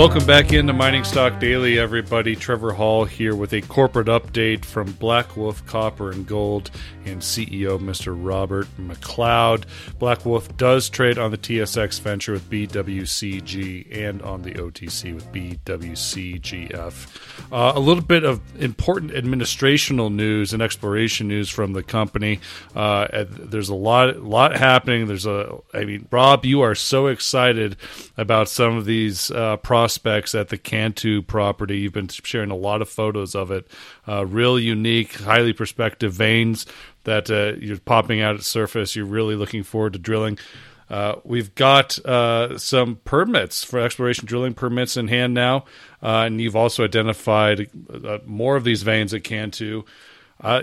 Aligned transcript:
Welcome 0.00 0.24
back 0.24 0.54
into 0.54 0.72
Mining 0.72 1.04
Stock 1.04 1.38
Daily, 1.38 1.78
everybody. 1.78 2.34
Trevor 2.34 2.72
Hall 2.72 3.04
here 3.04 3.34
with 3.34 3.52
a 3.52 3.60
corporate 3.60 4.06
update 4.06 4.64
from 4.64 4.94
Blackwolf 4.94 5.66
Copper 5.66 6.10
and 6.10 6.26
Gold 6.26 6.70
and 7.04 7.20
CEO 7.20 7.78
Mr. 7.78 8.16
Robert 8.16 8.66
McLeod. 8.78 9.64
Blackwolf 10.00 10.56
does 10.56 10.88
trade 10.88 11.18
on 11.18 11.30
the 11.30 11.36
TSX 11.36 12.00
Venture 12.00 12.32
with 12.32 12.48
BWCG 12.48 13.94
and 13.94 14.22
on 14.22 14.40
the 14.40 14.52
OTC 14.52 15.14
with 15.14 15.30
BWCGF. 15.32 17.52
Uh, 17.52 17.72
a 17.74 17.80
little 17.80 18.02
bit 18.02 18.24
of 18.24 18.40
important 18.60 19.12
administrational 19.12 20.10
news 20.10 20.54
and 20.54 20.62
exploration 20.62 21.28
news 21.28 21.50
from 21.50 21.74
the 21.74 21.82
company. 21.82 22.40
Uh, 22.74 23.26
there's 23.28 23.68
a 23.68 23.74
lot, 23.74 24.22
lot 24.22 24.56
happening. 24.56 25.06
There's 25.06 25.26
a, 25.26 25.58
I 25.74 25.84
mean, 25.84 26.08
Rob, 26.10 26.46
you 26.46 26.62
are 26.62 26.74
so 26.74 27.08
excited 27.08 27.76
about 28.16 28.48
some 28.48 28.78
of 28.78 28.86
these 28.86 29.30
uh, 29.30 29.58
prospects 29.90 30.36
at 30.36 30.50
the 30.50 30.58
Cantoo 30.58 31.26
property. 31.26 31.78
You've 31.78 31.92
been 31.92 32.06
sharing 32.06 32.52
a 32.52 32.56
lot 32.56 32.80
of 32.80 32.88
photos 32.88 33.34
of 33.34 33.50
it. 33.50 33.68
Uh, 34.06 34.24
real 34.24 34.56
unique, 34.56 35.14
highly 35.14 35.52
prospective 35.52 36.12
veins 36.12 36.64
that 37.02 37.28
uh, 37.28 37.58
you're 37.58 37.80
popping 37.80 38.20
out 38.20 38.36
at 38.36 38.44
surface. 38.44 38.94
You're 38.94 39.04
really 39.04 39.34
looking 39.34 39.64
forward 39.64 39.94
to 39.94 39.98
drilling. 39.98 40.38
Uh, 40.88 41.16
we've 41.24 41.52
got 41.56 41.98
uh, 42.06 42.56
some 42.56 43.00
permits 43.04 43.64
for 43.64 43.80
exploration 43.80 44.26
drilling 44.26 44.54
permits 44.54 44.96
in 44.96 45.08
hand 45.08 45.34
now, 45.34 45.64
uh, 46.04 46.22
and 46.26 46.40
you've 46.40 46.54
also 46.54 46.84
identified 46.84 47.68
uh, 47.92 48.18
more 48.24 48.54
of 48.54 48.62
these 48.62 48.84
veins 48.84 49.12
at 49.12 49.24
Cantoo. 49.24 49.84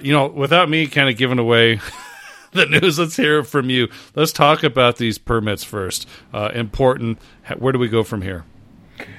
you 0.02 0.14
know, 0.14 0.28
without 0.28 0.70
me 0.70 0.88
kind 0.88 1.10
of 1.10 1.18
giving 1.18 1.40
away 1.40 1.82
the 2.54 2.66
news, 2.66 2.98
let's 2.98 3.18
hear 3.18 3.44
from 3.44 3.70
you. 3.70 3.90
Let's 4.16 4.32
talk 4.32 4.64
about 4.64 4.96
these 4.96 5.18
permits 5.18 5.66
first. 5.66 6.08
important. 6.34 7.20
Where 7.58 7.74
do 7.74 7.80
we 7.80 7.90
go 7.90 8.04
from 8.04 8.22
here? 8.22 8.46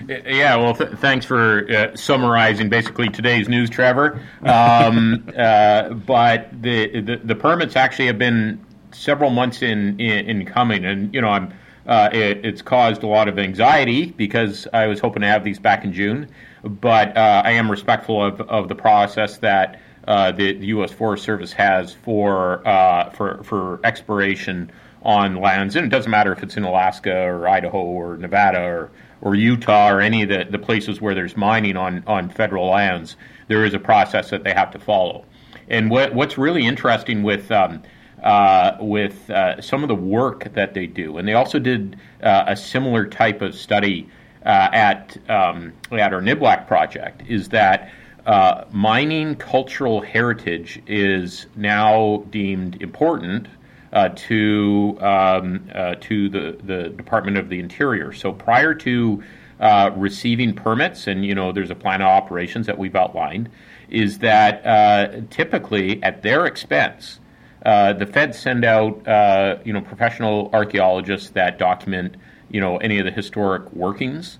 Yeah, 0.09 0.57
well, 0.57 0.75
th- 0.75 0.93
thanks 0.98 1.27
for 1.27 1.71
uh, 1.71 1.97
summarizing 1.97 2.69
basically 2.69 3.09
today's 3.09 3.48
news, 3.48 3.71
Trevor. 3.71 4.21
Um, 4.43 5.29
uh, 5.37 5.91
but 5.91 6.51
the, 6.62 7.01
the, 7.01 7.17
the 7.17 7.34
permits 7.34 7.77
actually 7.77 8.06
have 8.06 8.19
been 8.19 8.65
several 8.93 9.31
months 9.31 9.62
in 9.62 10.01
in, 10.01 10.29
in 10.29 10.47
coming, 10.47 10.84
and 10.84 11.12
you 11.15 11.21
know, 11.21 11.29
I'm 11.29 11.53
uh, 11.87 12.11
it, 12.12 12.45
it's 12.45 12.62
caused 12.62 13.03
a 13.03 13.06
lot 13.06 13.29
of 13.29 13.39
anxiety 13.39 14.06
because 14.06 14.69
I 14.73 14.87
was 14.87 15.01
hoping 15.01 15.23
to 15.23 15.29
have 15.29 15.43
these 15.43 15.59
back 15.59 15.84
in 15.84 15.93
June, 15.93 16.29
but 16.62 17.17
uh, 17.17 17.43
I 17.45 17.53
am 17.53 17.71
respectful 17.71 18.23
of, 18.23 18.41
of 18.43 18.69
the 18.69 18.75
process 18.75 19.39
that 19.39 19.81
uh, 20.06 20.33
the, 20.33 20.55
the, 20.55 20.67
U.S. 20.67 20.93
Forest 20.93 21.25
Service 21.25 21.53
has 21.53 21.95
for 21.95 22.67
uh, 22.67 23.11
for 23.11 23.43
for 23.43 23.81
exploration 23.84 24.71
on 25.03 25.37
lands, 25.37 25.77
and 25.77 25.87
it 25.87 25.89
doesn't 25.89 26.11
matter 26.11 26.33
if 26.33 26.43
it's 26.43 26.56
in 26.56 26.65
Alaska 26.65 27.25
or 27.25 27.49
Idaho 27.49 27.79
or 27.79 28.17
Nevada 28.19 28.61
or 28.61 28.91
or 29.21 29.35
Utah 29.35 29.91
or 29.91 30.01
any 30.01 30.23
of 30.23 30.29
the, 30.29 30.47
the 30.51 30.59
places 30.59 31.01
where 31.01 31.15
there's 31.15 31.37
mining 31.37 31.77
on, 31.77 32.05
on 32.07 32.29
federal 32.29 32.71
lands, 32.71 33.17
there 33.49 33.65
is 33.65 33.75
a 33.75 33.79
process 33.79 34.31
that 34.31 34.45
they 34.45 34.53
have 34.53 34.71
to 34.73 34.79
follow. 34.79 35.25
And 35.69 35.91
what, 35.91 36.15
what's 36.15 36.39
really 36.39 36.67
interesting 36.67 37.23
with 37.23 37.51
um, 37.51 37.83
uh, 38.23 38.77
with 38.81 39.31
uh, 39.31 39.61
some 39.61 39.85
of 39.85 39.89
the 39.89 39.95
work 39.95 40.53
that 40.55 40.75
they 40.75 40.87
do, 40.87 41.19
and 41.19 41.29
they 41.29 41.35
also 41.35 41.59
did 41.59 41.97
uh, 42.23 42.45
a 42.49 42.57
similar 42.57 43.07
type 43.07 43.43
of 43.43 43.55
study 43.55 44.09
uh, 44.45 44.69
at 44.73 45.17
um, 45.31 45.73
at 45.93 46.13
our 46.13 46.21
Niblack 46.21 46.67
project, 46.67 47.23
is 47.29 47.49
that 47.51 47.93
uh, 48.27 48.65
mining 48.73 49.37
cultural 49.37 50.01
heritage 50.01 50.83
is 50.87 51.47
now 51.55 52.25
deemed 52.31 52.83
important 52.83 53.47
uh, 53.93 54.10
to 54.10 54.99
um, 55.00 55.69
uh, 55.75 55.94
to 56.00 56.28
the, 56.28 56.59
the 56.62 56.88
Department 56.91 57.38
of 57.38 57.49
the 57.49 57.59
Interior. 57.59 58.12
So 58.12 58.32
prior 58.32 58.75
to 58.75 59.22
uh, 59.60 59.91
receiving 59.97 60.54
permits, 60.54 61.06
and 61.06 61.25
you 61.25 61.34
know, 61.34 61.53
there's 61.53 61.71
a 61.71 61.75
plan 61.75 62.03
of 62.03 62.09
operations 62.09 62.66
that 62.66 62.78
we've 62.78 62.94
outlined, 62.94 63.48
is 63.88 64.19
that 64.19 64.65
uh, 64.66 65.21
typically 65.31 66.03
at 66.03 66.22
their 66.22 66.47
expense, 66.47 67.21
uh, 67.65 67.93
the 67.93 68.06
feds 68.06 68.38
send 68.38 68.65
out 68.65 69.06
uh, 69.09 69.59
you 69.65 69.72
know 69.72 69.81
professional 69.81 70.50
archaeologists 70.53 71.31
that 71.31 71.59
document 71.59 72.16
you 72.50 72.60
know 72.60 72.77
any 72.78 72.98
of 72.98 73.04
the 73.04 73.10
historic 73.10 73.72
workings. 73.72 74.38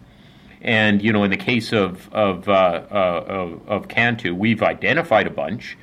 And 0.61 1.03
you 1.03 1.13
know, 1.13 1.23
in 1.25 1.31
the 1.31 1.37
case 1.37 1.73
of 1.73 2.13
of, 2.13 2.49
of, 2.49 3.69
of 3.69 3.89
Cantoo, 3.89 4.37
we've 4.37 4.63
identified 4.63 5.27
a 5.27 5.31
bunch. 5.31 5.79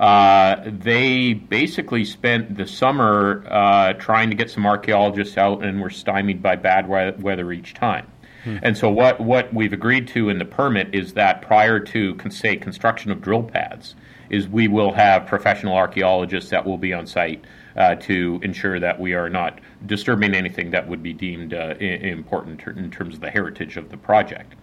Uh, 0.00 0.62
they 0.64 1.34
basically 1.34 2.06
spent 2.06 2.56
the 2.56 2.66
summer 2.66 3.44
uh, 3.50 3.92
trying 3.94 4.30
to 4.30 4.34
get 4.34 4.50
some 4.50 4.64
archaeologists 4.64 5.36
out 5.36 5.62
and 5.62 5.78
were 5.78 5.90
stymied 5.90 6.42
by 6.42 6.56
bad 6.56 6.88
weather 6.88 7.52
each 7.52 7.74
time. 7.74 8.06
Hmm. 8.44 8.56
And 8.62 8.78
so, 8.78 8.88
what, 8.88 9.20
what 9.20 9.52
we've 9.52 9.74
agreed 9.74 10.08
to 10.08 10.30
in 10.30 10.38
the 10.38 10.46
permit 10.46 10.94
is 10.94 11.12
that 11.12 11.42
prior 11.42 11.78
to, 11.78 12.16
say, 12.30 12.56
construction 12.56 13.10
of 13.10 13.20
drill 13.20 13.42
pads, 13.42 13.94
is 14.30 14.48
we 14.48 14.68
will 14.68 14.92
have 14.92 15.26
professional 15.26 15.76
archaeologists 15.76 16.48
that 16.48 16.64
will 16.64 16.78
be 16.78 16.94
on 16.94 17.06
site 17.06 17.44
uh, 17.76 17.96
to 17.96 18.40
ensure 18.42 18.80
that 18.80 18.98
we 18.98 19.12
are 19.12 19.28
not 19.28 19.60
disturbing 19.84 20.34
anything 20.34 20.70
that 20.70 20.88
would 20.88 21.02
be 21.02 21.12
deemed 21.12 21.52
uh, 21.52 21.74
important 21.78 22.62
in 22.66 22.90
terms 22.90 23.16
of 23.16 23.20
the 23.20 23.30
heritage 23.30 23.76
of 23.76 23.90
the 23.90 23.98
project 23.98 24.54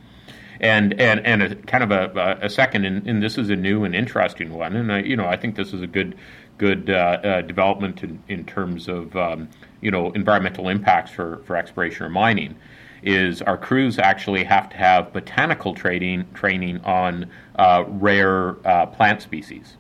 and 0.60 1.00
and 1.00 1.20
and 1.26 1.44
a, 1.44 1.56
kind 1.56 1.84
of 1.84 1.92
a, 1.92 2.38
a 2.42 2.50
second, 2.50 2.86
and, 2.86 3.08
and, 3.08 3.22
this 3.22 3.38
is 3.38 3.50
a 3.50 3.56
new 3.56 3.84
and 3.84 3.96
interesting 3.96 4.54
one, 4.54 4.76
and 4.76 4.92
I, 4.92 5.00
you 5.00 5.16
know 5.16 5.28
I 5.28 5.38
think 5.38 5.56
this 5.56 5.74
is 5.74 5.82
a 5.82 5.88
good 5.88 6.16
good 6.58 6.90
uh, 6.90 6.94
uh, 6.94 7.42
development 7.42 8.04
in, 8.04 8.22
in 8.28 8.46
terms 8.46 8.88
of 8.88 9.16
um, 9.16 9.50
you 9.82 9.92
know 9.92 10.12
environmental 10.12 10.70
impacts 10.70 11.12
for 11.12 11.42
for 11.46 11.56
exploration 11.56 12.06
or 12.06 12.10
mining. 12.10 12.56
Is 13.04 13.44
our 13.44 13.58
crews 13.58 14.00
actually 14.00 14.44
have 14.46 14.70
to 14.70 14.78
have 14.78 15.14
botanical 15.14 15.76
training 15.76 16.26
training 16.34 16.80
on 16.82 17.30
uh, 17.56 17.84
rare 17.88 18.58
uh, 18.68 18.88
plant 18.88 19.22
species 19.22 19.78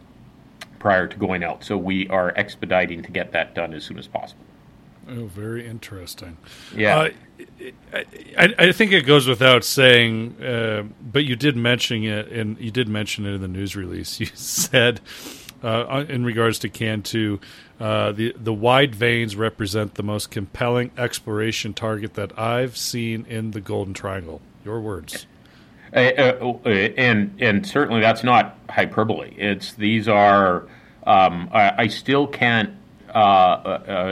prior 0.77 1.07
to 1.07 1.17
going 1.17 1.43
out. 1.43 1.63
So 1.63 1.77
we 1.77 2.07
are 2.09 2.31
expediting 2.35 3.01
to 3.01 3.11
get 3.11 3.31
that 3.31 3.55
done 3.55 3.73
as 3.73 3.83
soon 3.83 3.97
as 3.97 4.07
possible. 4.07 4.45
Oh, 5.09 5.25
very 5.25 5.65
interesting. 5.65 6.37
Yeah. 6.75 6.97
Uh, 6.97 7.09
I, 8.37 8.53
I, 8.57 8.71
think 8.71 8.91
it 8.91 9.05
goes 9.05 9.27
without 9.27 9.63
saying, 9.63 10.41
uh, 10.43 10.83
but 11.01 11.23
you 11.23 11.35
did 11.35 11.55
mention 11.55 12.03
it, 12.03 12.29
and 12.29 12.57
you 12.59 12.71
did 12.71 12.89
mention 12.89 13.25
it 13.25 13.33
in 13.33 13.41
the 13.41 13.47
news 13.47 13.75
release. 13.75 14.19
You 14.19 14.25
said, 14.33 14.99
uh, 15.63 16.05
in 16.09 16.25
regards 16.25 16.59
to 16.59 16.69
Cantoo, 16.69 17.39
uh, 17.79 18.11
the 18.11 18.33
the 18.37 18.53
wide 18.53 18.95
veins 18.95 19.35
represent 19.35 19.95
the 19.95 20.03
most 20.03 20.29
compelling 20.29 20.91
exploration 20.97 21.73
target 21.73 22.15
that 22.15 22.37
I've 22.37 22.75
seen 22.75 23.25
in 23.27 23.51
the 23.51 23.61
Golden 23.61 23.93
Triangle. 23.93 24.41
Your 24.65 24.81
words. 24.81 25.25
Uh, 25.93 25.99
uh, 25.99 26.69
and 26.69 27.33
and 27.39 27.65
certainly 27.65 28.01
that's 28.01 28.23
not 28.23 28.57
hyperbole. 28.69 29.33
It's 29.37 29.73
these 29.73 30.07
are. 30.07 30.67
Um, 31.05 31.49
I, 31.53 31.83
I, 31.83 31.87
still 31.87 32.27
can't. 32.27 32.71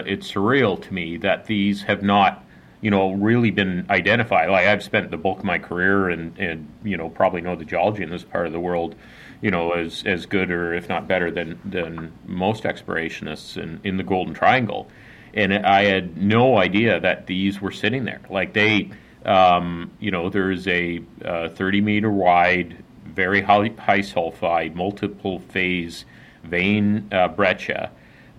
It's 0.05 0.31
surreal 0.31 0.81
to 0.81 0.93
me 0.93 1.17
that 1.17 1.45
these 1.45 1.83
have 1.83 2.03
not 2.03 2.45
you 2.85 2.91
know, 2.91 3.13
really 3.13 3.49
been 3.49 3.83
identified. 3.89 4.47
Like 4.47 4.67
I've 4.67 4.83
spent 4.83 5.09
the 5.09 5.17
bulk 5.17 5.39
of 5.39 5.43
my 5.43 5.57
career 5.57 6.09
and, 6.09 6.37
and 6.37 6.67
you 6.83 6.97
know, 6.97 7.09
probably 7.09 7.41
know 7.41 7.55
the 7.55 7.65
geology 7.65 8.03
in 8.03 8.11
this 8.11 8.23
part 8.23 8.45
of 8.45 8.53
the 8.53 8.59
world, 8.59 8.93
you 9.41 9.49
know, 9.49 9.71
as, 9.71 10.03
as 10.05 10.27
good 10.27 10.51
or 10.51 10.71
if 10.71 10.87
not 10.87 11.07
better 11.07 11.31
than, 11.31 11.59
than 11.65 12.13
most 12.27 12.63
explorationists 12.63 13.57
in, 13.57 13.79
in 13.83 13.97
the 13.97 14.03
Golden 14.03 14.35
Triangle. 14.35 14.87
And 15.33 15.51
I 15.51 15.85
had 15.85 16.15
no 16.15 16.59
idea 16.59 16.99
that 16.99 17.25
these 17.25 17.59
were 17.59 17.71
sitting 17.71 18.05
there. 18.05 18.21
Like 18.29 18.53
they, 18.53 18.91
um, 19.25 19.89
you 19.99 20.11
know, 20.11 20.29
there's 20.29 20.67
a 20.67 21.01
uh, 21.23 21.49
30 21.49 21.81
meter 21.81 22.11
wide, 22.11 22.83
very 23.03 23.41
high, 23.41 23.71
high 23.79 24.01
sulfide, 24.01 24.75
multiple 24.75 25.39
phase 25.39 26.05
vein 26.43 27.07
uh, 27.11 27.29
breccia 27.29 27.89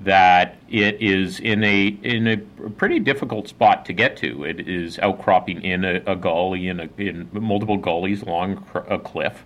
that 0.00 0.56
it 0.68 1.00
is 1.00 1.40
in 1.40 1.64
a 1.64 1.86
in 2.02 2.26
a 2.26 2.36
pretty 2.70 2.98
difficult 2.98 3.48
spot 3.48 3.84
to 3.86 3.92
get 3.92 4.16
to. 4.18 4.44
It 4.44 4.68
is 4.68 4.98
outcropping 4.98 5.62
in 5.62 5.84
a, 5.84 6.02
a 6.06 6.16
gully 6.16 6.68
in, 6.68 6.80
a, 6.80 6.88
in 6.98 7.28
multiple 7.32 7.78
gullies 7.78 8.22
along 8.22 8.64
a 8.74 8.98
cliff, 8.98 9.44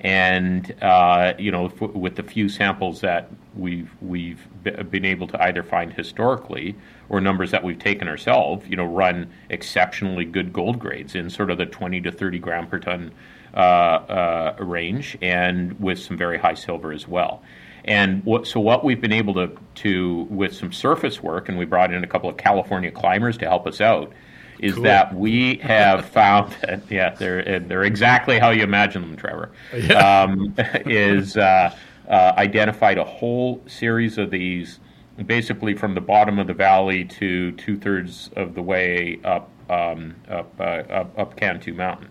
and 0.00 0.72
uh, 0.82 1.34
you 1.38 1.50
know 1.50 1.66
f- 1.66 1.80
with 1.80 2.16
the 2.16 2.22
few 2.22 2.48
samples 2.48 3.00
that 3.00 3.28
we've 3.56 3.90
we've 4.00 4.46
been 4.62 5.04
able 5.04 5.26
to 5.26 5.42
either 5.42 5.62
find 5.62 5.92
historically 5.92 6.76
or 7.08 7.20
numbers 7.20 7.50
that 7.50 7.64
we've 7.64 7.78
taken 7.78 8.06
ourselves, 8.06 8.66
you 8.68 8.76
know, 8.76 8.84
run 8.84 9.30
exceptionally 9.48 10.24
good 10.24 10.52
gold 10.52 10.78
grades 10.78 11.14
in 11.14 11.30
sort 11.30 11.50
of 11.50 11.58
the 11.58 11.66
20 11.66 12.02
to 12.02 12.12
30 12.12 12.38
gram 12.38 12.66
per 12.66 12.78
ton 12.78 13.10
uh, 13.54 13.56
uh, 13.56 14.56
range, 14.60 15.16
and 15.22 15.78
with 15.80 15.98
some 15.98 16.16
very 16.16 16.38
high 16.38 16.54
silver 16.54 16.92
as 16.92 17.08
well. 17.08 17.42
And 17.84 18.24
what, 18.24 18.46
so 18.46 18.60
what 18.60 18.84
we've 18.84 19.00
been 19.00 19.12
able 19.12 19.34
to, 19.34 19.56
to, 19.76 20.26
with 20.30 20.54
some 20.54 20.72
surface 20.72 21.22
work, 21.22 21.48
and 21.48 21.58
we 21.58 21.64
brought 21.64 21.92
in 21.92 22.04
a 22.04 22.06
couple 22.06 22.28
of 22.28 22.36
California 22.36 22.90
climbers 22.90 23.36
to 23.38 23.46
help 23.46 23.66
us 23.66 23.80
out, 23.80 24.12
is 24.58 24.74
cool. 24.74 24.84
that 24.84 25.14
we 25.14 25.56
have 25.58 26.04
found 26.10 26.52
that, 26.62 26.82
yeah, 26.90 27.14
they're, 27.14 27.60
they're 27.60 27.84
exactly 27.84 28.38
how 28.38 28.50
you 28.50 28.62
imagine 28.62 29.02
them, 29.02 29.16
Trevor, 29.16 29.52
yeah. 29.74 30.22
um, 30.22 30.54
is 30.86 31.36
uh, 31.36 31.74
uh, 32.08 32.32
identified 32.36 32.98
a 32.98 33.04
whole 33.04 33.62
series 33.66 34.18
of 34.18 34.30
these 34.30 34.80
basically 35.26 35.74
from 35.74 35.94
the 35.94 36.00
bottom 36.00 36.38
of 36.38 36.46
the 36.46 36.54
valley 36.54 37.04
to 37.04 37.52
two 37.52 37.76
thirds 37.76 38.30
of 38.36 38.54
the 38.54 38.62
way 38.62 39.18
up, 39.24 39.50
um, 39.68 40.14
up, 40.28 40.52
uh, 40.60 40.62
up, 40.62 41.18
up 41.18 41.36
Cantoo 41.36 41.74
Mountain. 41.74 42.08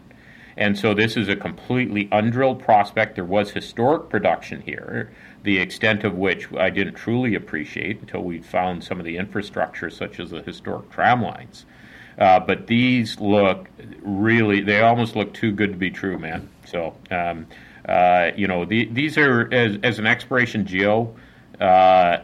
And 0.57 0.77
so 0.77 0.95
this 0.95 1.15
is 1.15 1.29
a 1.29 1.35
completely 1.35 2.09
undrilled 2.11 2.59
prospect. 2.63 3.15
There 3.15 3.23
was 3.23 3.51
historic 3.51 4.09
production 4.09 4.61
here, 4.61 5.11
the 5.43 5.59
extent 5.59 6.03
of 6.03 6.15
which 6.15 6.51
I 6.53 6.71
didn't 6.71 6.95
truly 6.95 7.35
appreciate 7.35 8.01
until 8.01 8.23
we 8.23 8.39
found 8.39 8.83
some 8.83 8.99
of 8.99 9.05
the 9.05 9.17
infrastructure, 9.17 9.91
such 9.91 10.19
as 10.19 10.31
the 10.31 10.41
historic 10.41 10.89
tram 10.89 11.21
lines. 11.21 11.65
Uh, 12.17 12.39
but 12.39 12.65
these 12.65 13.19
look 13.19 13.67
really, 14.01 14.61
they 14.61 14.81
almost 14.81 15.15
look 15.15 15.31
too 15.35 15.51
good 15.51 15.71
to 15.73 15.77
be 15.77 15.91
true, 15.91 16.17
man. 16.17 16.49
So, 16.65 16.95
um, 17.11 17.45
uh, 17.87 18.31
you 18.35 18.47
know, 18.47 18.65
the, 18.65 18.85
these 18.85 19.15
are, 19.19 19.47
as, 19.53 19.77
as 19.83 19.99
an 19.99 20.07
exploration 20.07 20.65
geo, 20.65 21.15
uh, 21.61 22.17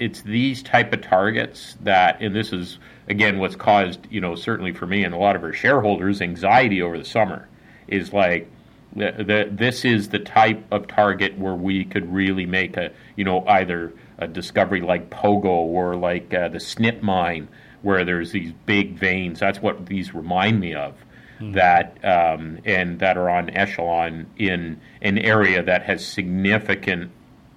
it's 0.00 0.22
these 0.22 0.64
type 0.64 0.92
of 0.92 1.02
targets 1.02 1.76
that, 1.82 2.20
and 2.20 2.34
this 2.34 2.52
is, 2.52 2.78
again, 3.06 3.38
what's 3.38 3.54
caused, 3.54 4.00
you 4.10 4.20
know, 4.20 4.34
certainly 4.34 4.72
for 4.72 4.86
me 4.86 5.04
and 5.04 5.14
a 5.14 5.18
lot 5.18 5.36
of 5.36 5.44
our 5.44 5.52
shareholders, 5.52 6.20
anxiety 6.20 6.82
over 6.82 6.98
the 6.98 7.04
summer 7.04 7.46
is 7.88 8.12
like, 8.12 8.50
the, 8.94 9.12
the, 9.18 9.48
this 9.50 9.84
is 9.84 10.08
the 10.08 10.18
type 10.18 10.64
of 10.70 10.86
target 10.88 11.38
where 11.38 11.54
we 11.54 11.84
could 11.84 12.12
really 12.12 12.46
make 12.46 12.76
a, 12.76 12.90
you 13.16 13.24
know, 13.24 13.44
either 13.46 13.92
a 14.18 14.26
discovery 14.26 14.80
like 14.80 15.10
Pogo 15.10 15.44
or 15.44 15.94
like 15.94 16.32
uh, 16.32 16.48
the 16.48 16.60
Snip 16.60 17.02
mine, 17.02 17.48
where 17.82 18.04
there's 18.04 18.32
these 18.32 18.52
big 18.66 18.98
veins. 18.98 19.38
That's 19.38 19.60
what 19.60 19.86
these 19.86 20.14
remind 20.14 20.60
me 20.60 20.74
of. 20.74 20.94
Mm-hmm. 21.40 21.52
That 21.52 22.04
um, 22.04 22.58
and 22.64 22.98
that 22.98 23.16
are 23.16 23.30
en 23.30 23.50
echelon 23.50 24.26
in 24.36 24.80
an 25.02 25.18
area 25.18 25.62
that 25.62 25.84
has 25.84 26.04
significant 26.04 27.12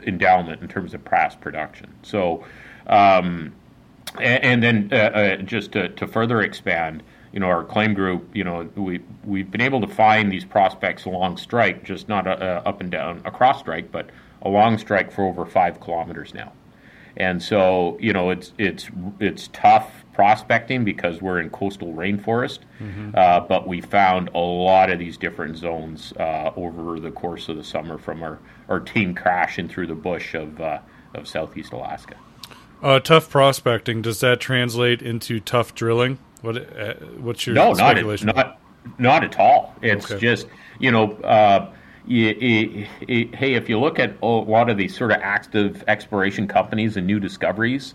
endowment 0.06 0.62
in 0.62 0.68
terms 0.68 0.94
of 0.94 1.04
past 1.04 1.42
production. 1.42 1.92
So, 2.04 2.46
um, 2.86 3.54
and, 4.20 4.44
and, 4.44 4.64
then 4.64 4.90
uh, 4.92 4.96
uh, 4.96 5.36
just 5.38 5.72
to, 5.74 5.90
to, 5.90 6.08
further 6.08 6.42
expand, 6.42 7.04
you 7.32 7.40
know, 7.40 7.48
our 7.48 7.64
claim 7.64 7.94
group, 7.94 8.36
you 8.36 8.44
know, 8.44 8.70
we 8.76 9.00
we've 9.24 9.50
been 9.50 9.62
able 9.62 9.82
to 9.82 9.88
find 9.88 10.32
these 10.32 10.46
prospects 10.46 11.06
along 11.06 11.38
strike, 11.38 11.84
just 11.84 12.10
not 12.10 12.28
uh, 12.28 12.32
uh 12.32 12.62
up 12.66 12.82
and 12.82 12.92
down 12.92 13.22
across 13.26 13.60
strike, 13.60 13.92
but 13.92 14.10
along 14.42 14.78
strike 14.78 15.12
for 15.12 15.24
over 15.24 15.46
five 15.46 15.80
kilometers 15.80 16.34
now. 16.34 16.52
And 17.18 17.42
so, 17.44 17.98
you 18.00 18.14
know, 18.14 18.30
it's 18.30 18.54
it's 18.58 18.90
it's 19.20 19.50
tough 19.54 20.06
prospecting 20.14 20.84
because 20.84 21.22
we're 21.22 21.40
in 21.40 21.50
coastal 21.50 21.94
rainforest, 21.94 22.60
mm-hmm. 22.80 23.12
uh, 23.16 23.42
but 23.42 23.68
we 23.68 23.82
found 23.82 24.30
a 24.34 24.40
lot 24.40 24.90
of 24.90 25.00
these 25.00 25.18
different 25.18 25.58
zones 25.58 26.14
uh, 26.14 26.52
over 26.56 27.00
the 27.00 27.12
course 27.12 27.50
of 27.50 27.58
the 27.58 27.64
summer 27.64 27.98
from 27.98 28.24
our, 28.24 28.40
our 28.70 28.80
team 28.80 29.14
crashing 29.14 29.68
through 29.68 29.88
the 29.88 29.96
bush 29.96 30.34
of 30.34 30.60
uh, 30.62 30.80
of 31.14 31.28
southeast 31.28 31.74
Alaska. 31.74 32.16
Uh, 32.82 33.00
tough 33.00 33.30
prospecting 33.30 34.02
does 34.02 34.22
that 34.22 34.40
translate 34.40 35.02
into 35.02 35.40
tough 35.40 35.76
drilling? 35.76 36.18
What 36.42 36.58
uh, 36.58 36.94
what's 37.20 37.46
your 37.46 37.56
no, 37.56 37.74
speculation? 37.74 38.28
Not, 38.28 38.36
not 38.36 38.62
not 38.98 39.24
at 39.24 39.40
all. 39.40 39.76
It's 39.82 40.12
okay. 40.12 40.20
just 40.20 40.48
you 40.80 40.92
know. 40.92 41.14
Uh, 41.14 41.72
hey, 42.08 42.88
if 43.54 43.70
you 43.70 43.80
look 43.80 44.00
at 44.00 44.16
a 44.24 44.26
lot 44.26 44.70
of 44.70 44.78
these 44.78 44.98
sort 44.98 45.12
of 45.12 45.20
active 45.22 45.84
exploration 45.88 46.48
companies 46.48 46.98
and 46.98 47.06
new 47.06 47.20
discoveries, 47.20 47.94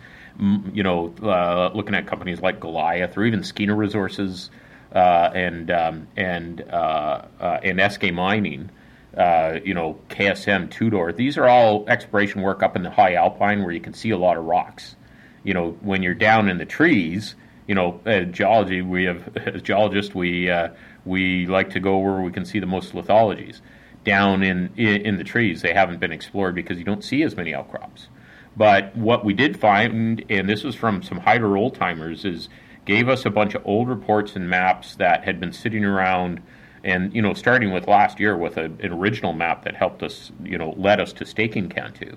you 0.72 0.82
know, 0.82 1.12
uh, 1.22 1.70
looking 1.74 1.94
at 1.94 2.06
companies 2.06 2.40
like 2.40 2.60
Goliath 2.60 3.16
or 3.16 3.24
even 3.24 3.40
Skeena 3.40 3.74
Resources 3.74 4.50
uh, 4.94 5.30
and 5.34 5.70
um, 5.70 6.06
and 6.16 6.62
uh, 6.70 7.22
uh 7.40 7.60
and 7.62 7.78
Eskay 7.78 8.14
Mining, 8.14 8.70
uh, 9.16 9.58
you 9.64 9.74
know, 9.74 9.98
KSM, 10.08 10.70
Tudor. 10.70 11.12
These 11.12 11.36
are 11.36 11.48
all 11.48 11.88
exploration 11.88 12.42
work 12.42 12.62
up 12.62 12.76
in 12.76 12.82
the 12.82 12.90
high 12.90 13.14
alpine 13.14 13.62
where 13.62 13.72
you 13.72 13.80
can 13.80 13.94
see 13.94 14.10
a 14.10 14.18
lot 14.18 14.36
of 14.36 14.44
rocks. 14.44 14.94
You 15.42 15.54
know, 15.54 15.70
when 15.80 16.02
you're 16.02 16.14
down 16.14 16.48
in 16.48 16.58
the 16.58 16.66
trees, 16.66 17.34
you 17.66 17.74
know, 17.74 18.00
geology. 18.30 18.82
We 18.82 19.04
have 19.04 19.36
as 19.46 19.62
geologists, 19.62 20.14
we 20.14 20.50
uh, 20.50 20.68
we 21.04 21.46
like 21.46 21.70
to 21.70 21.80
go 21.80 21.98
where 21.98 22.20
we 22.20 22.32
can 22.32 22.44
see 22.44 22.58
the 22.58 22.66
most 22.66 22.92
lithologies. 22.92 23.60
Down 24.04 24.42
in, 24.42 24.70
in 24.76 25.02
in 25.02 25.16
the 25.18 25.24
trees, 25.24 25.62
they 25.62 25.72
haven't 25.72 25.98
been 25.98 26.12
explored 26.12 26.54
because 26.54 26.78
you 26.78 26.84
don't 26.84 27.02
see 27.02 27.22
as 27.22 27.36
many 27.36 27.54
outcrops. 27.54 28.08
But 28.56 28.96
what 28.96 29.24
we 29.24 29.34
did 29.34 29.58
find, 29.60 30.24
and 30.30 30.48
this 30.48 30.64
was 30.64 30.74
from 30.74 31.02
some 31.02 31.18
Hyder 31.18 31.56
old 31.56 31.74
timers, 31.74 32.24
is 32.24 32.48
gave 32.86 33.08
us 33.08 33.26
a 33.26 33.30
bunch 33.30 33.54
of 33.54 33.66
old 33.66 33.88
reports 33.88 34.36
and 34.36 34.48
maps 34.48 34.94
that 34.94 35.24
had 35.24 35.38
been 35.38 35.52
sitting 35.52 35.84
around 35.84 36.40
and 36.84 37.12
you 37.12 37.20
know 37.20 37.34
starting 37.34 37.72
with 37.72 37.86
last 37.88 38.18
year 38.18 38.36
with 38.36 38.56
a, 38.56 38.64
an 38.64 38.92
original 38.92 39.32
map 39.32 39.64
that 39.64 39.74
helped 39.74 40.02
us 40.02 40.32
you 40.42 40.56
know 40.56 40.72
led 40.76 41.00
us 41.00 41.12
to 41.12 41.26
staking 41.26 41.68
Cantoo 41.68 42.16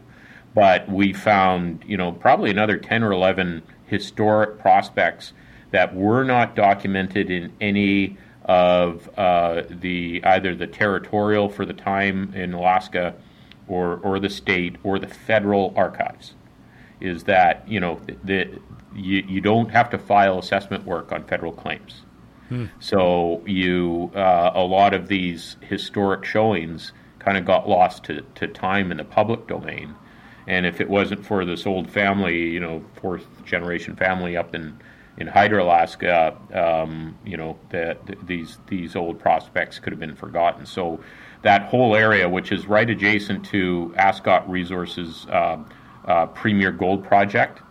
but 0.54 0.88
we 0.90 1.12
found 1.12 1.84
you 1.86 1.98
know 1.98 2.12
probably 2.12 2.52
another 2.52 2.78
10 2.78 3.04
or 3.04 3.12
11 3.12 3.64
historic 3.90 4.60
prospects 4.60 5.34
that 5.72 5.96
were 5.96 6.24
not 6.24 6.56
documented 6.56 7.30
in 7.30 7.52
any 7.62 8.18
of 8.46 9.10
uh, 9.18 9.64
the 9.70 10.24
either 10.24 10.56
the 10.56 10.68
territorial 10.68 11.50
for 11.50 11.66
the 11.66 11.74
time 11.74 12.34
in 12.34 12.54
Alaska 12.54 13.14
or, 13.68 13.98
or 13.98 14.20
the 14.20 14.30
state 14.30 14.76
or 14.84 14.98
the 14.98 15.08
federal 15.08 15.74
archives 15.76 16.34
is 17.00 17.24
that 17.26 17.68
you 17.68 17.80
know 17.80 18.02
that 18.24 18.48
you, 18.96 19.24
you 19.28 19.40
don't 19.42 19.70
have 19.70 19.90
to 19.92 19.98
file 19.98 20.40
assessment 20.40 20.86
work 20.86 21.12
on 21.12 21.24
federal 21.26 21.52
claims. 21.52 22.02
Hmm. 22.50 22.66
So 22.80 23.44
you 23.46 24.12
uh, 24.16 24.52
a 24.56 24.64
lot 24.64 24.94
of 24.94 25.08
these 25.08 25.56
historic 25.62 26.26
showings 26.26 26.92
kind 27.20 27.38
of 27.38 27.46
got 27.46 27.70
lost 27.70 28.06
to, 28.06 28.22
to 28.36 28.48
time 28.48 28.92
in 28.92 28.98
the 28.98 29.04
public 29.04 29.48
domain. 29.48 29.94
And 30.50 30.66
if 30.66 30.82
it 30.82 30.90
wasn't 30.90 31.24
for 31.24 31.46
this 31.46 31.68
old 31.68 31.90
family, 31.92 32.50
you 32.50 32.60
know, 32.60 32.84
fourth 32.96 33.26
generation 33.46 33.96
family 33.96 34.36
up 34.36 34.56
in 34.56 34.80
in 35.18 35.28
Hyder 35.28 35.60
Alaska, 35.60 36.36
um, 36.54 37.18
you 37.26 37.38
know, 37.38 37.60
that 37.70 38.00
these 38.26 38.58
these 38.68 38.96
old 38.96 39.20
prospects 39.20 39.78
could 39.78 39.94
have 39.94 40.00
been 40.00 40.16
forgotten. 40.16 40.66
So 40.66 41.02
that 41.44 41.64
whole 41.64 41.96
area, 41.96 42.28
which 42.28 42.52
is 42.52 42.66
right 42.66 42.90
adjacent 42.90 43.46
to 43.48 43.94
Ascot 43.96 44.50
Resources' 44.50 45.28
uh, 45.30 45.58
uh, 46.06 46.26
Premier 46.28 46.72
Gold 46.72 47.04
Project, 47.04 47.62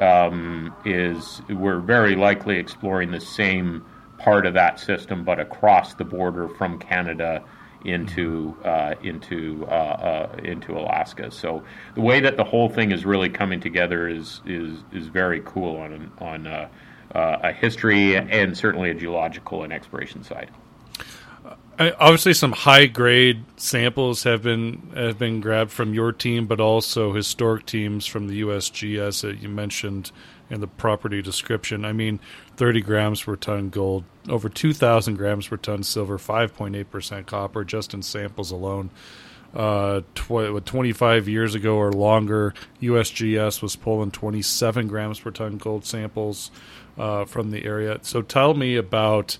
um, 0.00 0.72
is 0.84 1.42
we're 1.48 1.80
very 1.80 2.14
likely 2.14 2.58
exploring 2.58 3.10
the 3.10 3.20
same 3.20 3.84
part 4.18 4.46
of 4.46 4.54
that 4.54 4.78
system, 4.78 5.24
but 5.24 5.40
across 5.40 5.94
the 5.94 6.04
border 6.04 6.48
from 6.48 6.78
Canada 6.78 7.42
into 7.84 8.56
uh, 8.64 8.94
into 9.02 9.66
uh, 9.68 9.72
uh, 9.72 10.36
into 10.44 10.72
Alaska. 10.72 11.30
So 11.30 11.62
the 11.94 12.00
way 12.00 12.20
that 12.20 12.36
the 12.36 12.44
whole 12.44 12.68
thing 12.68 12.92
is 12.92 13.04
really 13.04 13.28
coming 13.28 13.60
together 13.60 14.08
is 14.08 14.40
is 14.46 14.84
is 14.92 15.06
very 15.08 15.40
cool 15.44 15.76
on 15.76 16.12
on 16.18 16.46
uh, 16.46 16.68
a 17.14 17.52
history 17.52 18.16
and 18.16 18.56
certainly 18.56 18.90
a 18.90 18.94
geological 18.94 19.64
and 19.64 19.72
exploration 19.72 20.22
side 20.22 20.50
obviously 21.80 22.34
some 22.34 22.52
high 22.52 22.86
grade 22.86 23.42
samples 23.56 24.24
have 24.24 24.42
been 24.42 24.90
have 24.94 25.18
been 25.18 25.40
grabbed 25.40 25.70
from 25.70 25.94
your 25.94 26.12
team, 26.12 26.46
but 26.46 26.60
also 26.60 27.12
historic 27.12 27.64
teams 27.66 28.06
from 28.06 28.28
the 28.28 28.42
USGS 28.42 29.22
that 29.22 29.40
you 29.40 29.48
mentioned 29.48 30.12
in 30.50 30.60
the 30.60 30.66
property 30.66 31.22
description. 31.22 31.84
I 31.84 31.92
mean, 31.92 32.20
30 32.56 32.82
grams 32.82 33.22
per 33.22 33.36
ton 33.36 33.70
gold, 33.70 34.04
over 34.28 34.48
2,000 34.48 35.14
grams 35.16 35.48
per 35.48 35.56
ton 35.56 35.82
silver, 35.82 36.18
5.8 36.18 36.90
percent 36.90 37.26
copper, 37.26 37.64
just 37.64 37.94
in 37.94 38.02
samples 38.02 38.50
alone. 38.50 38.90
Uh, 39.54 40.02
tw- 40.14 40.64
25 40.64 41.28
years 41.28 41.54
ago 41.56 41.76
or 41.76 41.92
longer, 41.92 42.54
USGS 42.82 43.62
was 43.62 43.74
pulling 43.74 44.10
27 44.10 44.86
grams 44.86 45.18
per 45.18 45.30
ton 45.30 45.56
gold 45.56 45.84
samples 45.84 46.50
uh, 46.98 47.24
from 47.24 47.50
the 47.50 47.64
area. 47.64 47.98
So 48.02 48.22
tell 48.22 48.54
me 48.54 48.76
about 48.76 49.38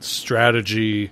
strategy 0.00 1.10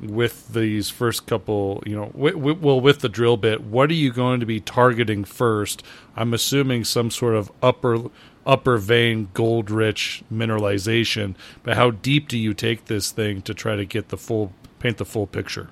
with 0.00 0.52
these 0.52 0.90
first 0.90 1.26
couple, 1.26 1.82
you 1.86 1.94
know, 1.94 2.06
w- 2.06 2.34
w- 2.36 2.58
well, 2.60 2.80
with 2.80 3.00
the 3.00 3.08
drill 3.08 3.36
bit, 3.36 3.62
what 3.62 3.90
are 3.90 3.94
you 3.94 4.12
going 4.12 4.40
to 4.40 4.46
be 4.46 4.60
targeting 4.60 5.24
first? 5.24 5.82
I'm 6.16 6.34
assuming 6.34 6.84
some 6.84 7.10
sort 7.10 7.34
of 7.34 7.50
upper 7.62 8.10
upper 8.46 8.76
vein 8.76 9.28
gold 9.32 9.70
rich 9.70 10.22
mineralization, 10.32 11.34
but 11.62 11.76
how 11.76 11.90
deep 11.90 12.28
do 12.28 12.38
you 12.38 12.52
take 12.52 12.86
this 12.86 13.10
thing 13.10 13.40
to 13.42 13.54
try 13.54 13.74
to 13.76 13.84
get 13.84 14.08
the 14.08 14.18
full 14.18 14.52
paint 14.78 14.98
the 14.98 15.04
full 15.04 15.26
picture? 15.26 15.70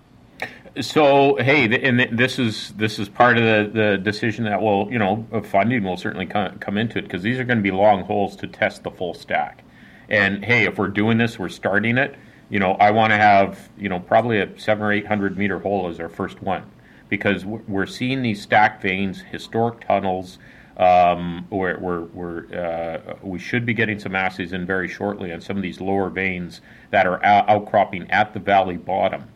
So 0.81 1.37
hey, 1.37 1.64
and 1.83 2.19
this 2.19 2.38
is 2.38 2.73
this 2.79 2.99
is 2.99 3.09
part 3.09 3.37
of 3.37 3.43
the, 3.43 3.79
the 3.79 3.99
decision 3.99 4.45
that 4.45 4.62
will 4.62 4.91
you 4.91 4.99
know 4.99 5.26
uh, 5.33 5.43
funding 5.43 5.85
will 5.85 5.99
certainly 5.99 6.26
come, 6.26 6.59
come 6.59 6.79
into 6.79 6.99
it 6.99 7.02
because 7.02 7.23
these 7.23 7.38
are 7.38 7.45
going 7.45 7.59
to 7.59 7.62
be 7.62 7.71
long 7.71 8.05
holes 8.05 8.37
to 8.37 8.47
test 8.47 8.83
the 8.83 8.91
full 8.91 9.12
stack. 9.12 9.64
And 10.09 10.45
hey, 10.45 10.64
if 10.64 10.79
we're 10.79 10.88
doing 10.88 11.19
this, 11.19 11.38
we're 11.38 11.50
starting 11.50 11.99
it 11.99 12.17
you 12.52 12.59
know, 12.59 12.73
I 12.73 12.90
want 12.90 13.12
to 13.12 13.16
have, 13.16 13.71
you 13.78 13.88
know, 13.88 13.99
probably 13.99 14.38
a 14.38 14.61
seven 14.61 14.85
or 14.85 14.92
800 14.92 15.38
meter 15.38 15.59
hole 15.59 15.88
as 15.88 15.99
our 15.99 16.11
first 16.11 16.42
one 16.42 16.71
because 17.09 17.47
we're 17.47 17.87
seeing 17.87 18.21
these 18.21 18.42
stacked 18.42 18.82
veins, 18.82 19.23
historic 19.23 19.87
tunnels. 19.87 20.38
Um, 20.75 21.47
where 21.50 21.78
we're, 21.78 22.04
we're 22.04 22.47
uh, 22.54 23.16
we 23.23 23.38
should 23.38 23.66
be 23.66 23.75
getting 23.75 23.99
some 23.99 24.14
assays 24.14 24.54
in 24.54 24.64
very 24.64 24.88
shortly 24.88 25.30
on 25.30 25.42
some 25.42 25.59
of 25.59 25.62
these 25.62 25.82
lower 25.82 26.09
veins 26.09 26.62
that 26.90 27.06
are 27.06 27.23
out- 27.23 27.49
outcropping 27.49 28.11
at 28.11 28.32
the 28.32 28.40
valley 28.40 28.78
bottom. 28.78 29.28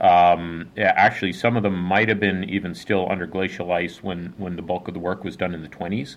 Um, 0.00 0.68
actually, 0.76 1.32
some 1.32 1.56
of 1.56 1.62
them 1.62 1.80
might 1.80 2.08
have 2.08 2.18
been 2.18 2.42
even 2.44 2.74
still 2.74 3.08
under 3.08 3.26
glacial 3.26 3.70
ice 3.70 4.02
when, 4.02 4.34
when 4.36 4.56
the 4.56 4.62
bulk 4.62 4.88
of 4.88 4.94
the 4.94 5.00
work 5.00 5.22
was 5.22 5.36
done 5.36 5.54
in 5.54 5.62
the 5.62 5.68
20s. 5.68 6.16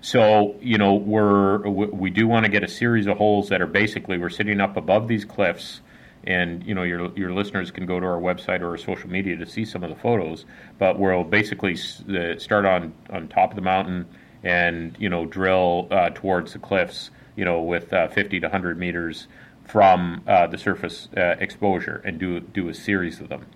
So, 0.00 0.56
you 0.60 0.78
know, 0.78 0.94
we're, 0.94 1.68
we 1.68 2.10
do 2.10 2.26
want 2.26 2.44
to 2.44 2.50
get 2.50 2.64
a 2.64 2.68
series 2.68 3.06
of 3.06 3.18
holes 3.18 3.48
that 3.50 3.62
are 3.62 3.68
basically 3.68 4.18
we're 4.18 4.30
sitting 4.30 4.60
up 4.60 4.76
above 4.76 5.06
these 5.06 5.24
cliffs 5.24 5.80
and 6.28 6.62
you 6.64 6.74
know 6.74 6.82
your 6.82 7.10
your 7.16 7.32
listeners 7.32 7.70
can 7.70 7.86
go 7.86 7.98
to 7.98 8.06
our 8.06 8.20
website 8.20 8.60
or 8.60 8.68
our 8.68 8.76
social 8.76 9.08
media 9.08 9.34
to 9.36 9.46
see 9.46 9.64
some 9.64 9.82
of 9.82 9.88
the 9.88 9.96
photos. 9.96 10.44
But 10.78 10.98
we'll 10.98 11.24
basically 11.24 11.74
start 11.74 12.66
on 12.66 12.92
on 13.10 13.28
top 13.28 13.50
of 13.50 13.56
the 13.56 13.62
mountain 13.62 14.06
and 14.44 14.94
you 15.00 15.08
know 15.08 15.24
drill 15.24 15.88
uh, 15.90 16.10
towards 16.10 16.52
the 16.52 16.58
cliffs, 16.58 17.10
you 17.34 17.44
know, 17.44 17.62
with 17.62 17.92
uh, 17.92 18.08
50 18.08 18.40
to 18.40 18.46
100 18.46 18.78
meters 18.78 19.26
from 19.64 20.22
uh, 20.26 20.46
the 20.46 20.58
surface 20.58 21.08
uh, 21.16 21.36
exposure, 21.40 22.02
and 22.04 22.18
do 22.20 22.40
do 22.40 22.68
a 22.68 22.74
series 22.74 23.20
of 23.20 23.30
them. 23.30 23.46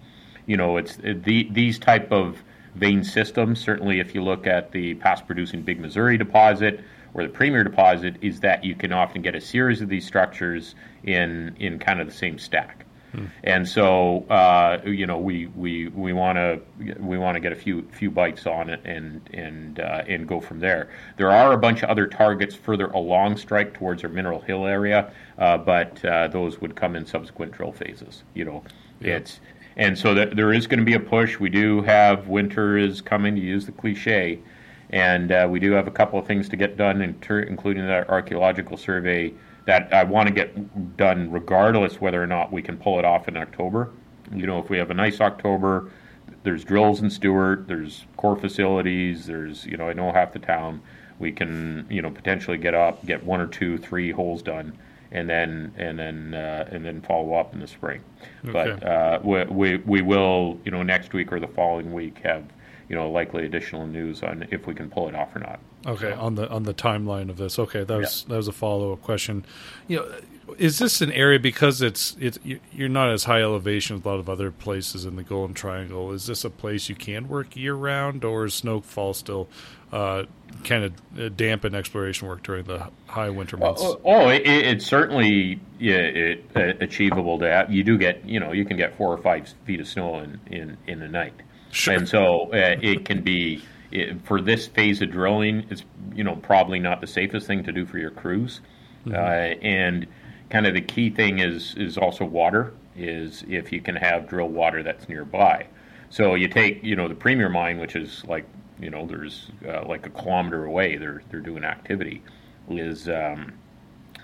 You 0.47 0.57
know, 0.57 0.79
it's 0.79 0.97
the, 0.97 1.49
these 1.53 1.79
type 1.79 2.11
of 2.11 2.43
vein 2.75 3.05
systems. 3.05 3.61
Certainly, 3.61 4.01
if 4.01 4.15
you 4.15 4.25
look 4.25 4.47
at 4.47 4.73
the 4.73 4.95
past 4.95 5.27
producing 5.27 5.61
Big 5.61 5.79
Missouri 5.79 6.17
deposit 6.17 6.81
or 7.15 7.23
the 7.23 7.29
Premier 7.29 7.65
deposit, 7.65 8.17
is 8.21 8.41
that 8.41 8.65
you 8.65 8.75
can 8.75 8.93
often 8.93 9.23
get 9.23 9.35
a 9.35 9.41
series 9.41 9.81
of 9.81 9.89
these 9.89 10.07
structures 10.07 10.75
in 11.05 11.55
in 11.59 11.79
kind 11.79 12.01
of 12.01 12.07
the 12.07 12.15
same 12.15 12.39
stack. 12.39 12.87
Hmm. 13.13 13.27
And 13.45 13.69
so, 13.69 14.25
uh, 14.31 14.81
you 14.87 15.07
know, 15.07 15.19
we 15.19 15.47
we 15.49 15.89
we 15.89 16.13
want 16.13 16.37
to 16.37 16.61
we 16.99 17.19
want 17.19 17.35
to 17.35 17.41
get 17.41 17.53
a 17.53 17.57
few 17.57 17.83
few 17.93 18.11
bites 18.11 18.47
on 18.47 18.71
it 18.71 18.81
and 18.85 19.21
and 19.35 19.81
uh, 19.81 20.03
and 20.09 20.27
go 20.27 20.41
from 20.41 20.61
there. 20.61 20.89
There 21.19 21.31
are 21.31 21.53
a 21.53 21.59
bunch 21.59 21.83
of 21.83 21.91
other 21.91 22.07
targets 22.07 22.55
further 22.55 22.87
along 22.87 23.37
strike 23.37 23.75
towards 23.75 24.03
our 24.03 24.09
Mineral 24.09 24.41
Hill 24.41 24.67
area, 24.67 25.13
uh, 25.39 25.59
but 25.59 26.03
uh, 26.05 26.29
those 26.29 26.61
would 26.61 26.75
come 26.75 26.97
in 26.97 27.05
subsequent 27.05 27.53
drill 27.53 27.73
phases. 27.73 28.23
You 28.35 28.47
know, 28.47 28.65
yeah. 29.01 29.17
it's 29.17 29.41
and 29.77 29.99
so 29.99 30.15
that 30.15 30.37
there 30.37 30.53
is 30.53 30.67
going 30.67 30.81
to 30.81 30.85
be 30.85 30.95
a 30.95 31.01
push. 31.01 31.39
We 31.39 31.51
do 31.51 31.83
have 31.83 32.29
winter 32.29 32.79
is 32.79 33.03
coming 33.03 33.35
to 33.35 33.41
use 33.41 33.67
the 33.67 33.73
cliche, 33.73 34.39
and 34.93 35.33
uh, 35.33 35.47
we 35.51 35.59
do 35.59 35.73
have 35.73 35.87
a 35.87 35.91
couple 35.91 36.19
of 36.19 36.27
things 36.27 36.49
to 36.51 36.57
get 36.57 36.77
done, 36.77 37.01
including 37.03 37.87
that 37.87 38.09
archaeological 38.11 38.77
survey 38.77 39.33
that 39.65 39.93
I 39.93 40.05
want 40.05 40.29
to 40.29 40.35
get 40.35 40.97
done 40.97 41.31
regardless 41.31 42.01
whether 42.01 42.23
or 42.23 42.27
not 42.27 42.53
we 42.53 42.63
can 42.63 42.77
pull 42.77 42.99
it 42.99 43.05
off 43.05 43.29
in 43.29 43.37
October. 43.37 43.91
You 44.35 44.47
know, 44.47 44.59
if 44.59 44.69
we 44.69 44.79
have 44.79 44.91
a 44.91 44.95
nice 44.95 45.21
October, 45.21 45.91
there's 46.43 46.65
drills 46.65 47.01
in 47.01 47.11
Stewart, 47.11 47.69
there's 47.69 48.05
core 48.17 48.37
facilities, 48.37 49.27
there's 49.27 49.65
you 49.65 49.77
know 49.77 49.89
I 49.89 49.93
know 49.93 50.13
half 50.13 50.33
the 50.33 50.39
town. 50.39 50.83
We 51.19 51.33
can 51.33 51.87
you 51.89 52.03
know 52.03 52.11
potentially 52.11 52.59
get 52.59 52.75
up, 52.75 53.05
get 53.07 53.25
one 53.25 53.41
or 53.41 53.47
two, 53.47 53.79
three 53.79 54.11
holes 54.11 54.43
done 54.43 54.77
and 55.13 55.29
then 55.29 55.73
and 55.77 55.99
then 55.99 56.35
uh, 56.35 56.69
and 56.71 56.85
then 56.85 57.01
follow 57.03 57.35
up 57.35 57.53
in 57.53 57.61
the 57.61 57.67
spring. 57.67 58.03
Okay. 58.45 58.53
But 58.53 58.87
uh, 58.87 59.21
we, 59.23 59.45
we 59.45 59.77
we 59.77 60.03
will 60.03 60.59
you 60.65 60.71
know 60.71 60.83
next 60.83 61.13
week 61.13 61.33
or 61.33 61.39
the 61.39 61.47
following 61.47 61.93
week 61.93 62.19
have 62.25 62.45
you 62.89 62.97
know 62.97 63.11
likely 63.11 63.45
additional 63.45 63.87
news 63.87 64.23
on 64.23 64.47
if 64.51 64.67
we 64.67 64.75
can 64.75 64.91
pull 64.91 65.09
it 65.09 65.15
off 65.15 65.35
or 65.35 65.41
not. 65.41 65.61
Okay, 65.87 66.13
so. 66.13 66.21
on 66.21 66.35
the 66.35 66.49
on 66.49 66.63
the 66.65 66.75
timeline 66.75 67.29
of 67.29 67.37
this. 67.37 67.59
Okay, 67.59 67.85
that 67.85 67.99
was 67.99 68.23
yeah. 68.23 68.31
that 68.31 68.37
was 68.37 68.49
a 68.49 68.53
follow 68.53 68.93
up 68.93 69.03
question. 69.03 69.45
You 69.89 69.99
know, 69.99 70.13
is 70.59 70.79
this 70.79 71.01
an 71.01 71.13
area 71.13 71.39
because 71.39 71.83
it's 71.83 72.17
it's 72.21 72.39
you're 72.73 72.89
not 72.89 73.11
as 73.11 73.25
high 73.25 73.43
elevation 73.43 73.97
as 73.97 74.05
a 74.05 74.09
lot 74.09 74.19
of 74.19 74.29
other 74.29 74.51
places 74.51 75.05
in 75.05 75.17
the 75.17 75.23
Golden 75.23 75.55
Triangle? 75.55 76.13
Is 76.13 76.27
this 76.27 76.45
a 76.45 76.51
place 76.51 76.89
you 76.89 76.95
can 76.95 77.29
work 77.29 77.57
year 77.57 77.75
round, 77.75 78.25
or 78.25 78.47
is 78.47 78.55
Snowfall 78.55 79.15
still 79.15 79.49
uh, 79.93 80.25
kind 80.65 80.85
of 80.85 81.37
dampen 81.37 81.75
exploration 81.75 82.29
work 82.29 82.43
during 82.43 82.65
the 82.65 82.89
high 83.07 83.31
winter 83.31 83.57
months? 83.57 83.83
Oh, 83.83 84.01
oh 84.05 84.29
it, 84.29 84.43
it's 84.47 84.87
certainly 84.87 85.61
yeah, 85.79 85.97
it, 85.97 86.45
uh, 86.57 86.73
achievable 86.81 87.39
to 87.39 87.49
have. 87.49 87.73
You 87.73 87.85
do 87.85 87.99
get 87.99 88.25
you 88.25 88.41
know 88.41 88.53
you 88.53 88.65
can 88.65 88.77
get 88.77 88.97
four 88.97 89.13
or 89.13 89.19
five 89.19 89.53
feet 89.65 89.81
of 89.81 89.89
snow 89.89 90.21
in 90.21 90.41
in, 90.47 90.77
in 90.87 91.03
a 91.03 91.09
night, 91.09 91.35
sure. 91.73 91.95
and 91.95 92.09
so 92.09 92.53
uh, 92.53 92.77
it 92.81 93.05
can 93.05 93.23
be. 93.23 93.63
It, 93.91 94.25
for 94.25 94.41
this 94.41 94.67
phase 94.69 95.03
of 95.03 95.11
drilling, 95.11 95.67
it's 95.69 95.85
you 96.15 96.25
know 96.25 96.37
probably 96.37 96.79
not 96.79 97.01
the 97.01 97.07
safest 97.07 97.47
thing 97.47 97.63
to 97.65 97.73
do 97.73 97.85
for 97.85 97.99
your 97.99 98.11
crews, 98.11 98.61
mm-hmm. 99.05 99.15
Uh, 99.15 99.67
and 99.67 100.07
kind 100.49 100.67
of 100.67 100.75
the 100.75 100.81
key 100.81 101.11
thing 101.11 101.41
is 101.41 101.75
is 101.77 101.99
also 101.99 102.25
water. 102.25 102.73
Is 102.97 103.45
if 103.49 103.73
you 103.73 103.81
can 103.81 103.97
have 103.97 104.29
drill 104.29 104.49
water 104.49 104.83
that's 104.83 105.09
nearby. 105.09 105.67
So 106.11 106.35
you 106.35 106.49
take 106.49 106.83
you 106.83 106.97
know 106.97 107.09
the 107.09 107.15
premier 107.15 107.49
mine, 107.49 107.79
which 107.79 107.97
is 107.97 108.25
like 108.27 108.47
you 108.83 108.91
know, 108.91 109.07
there's 109.07 109.51
uh, 109.67 109.87
like 109.87 110.05
a 110.07 110.11
kilometer 110.11 110.65
away, 110.65 110.97
they're 110.97 111.23
they're 111.31 111.41
doing 111.41 111.65
activity. 111.65 112.23
Is 112.69 113.09
um, 113.09 113.53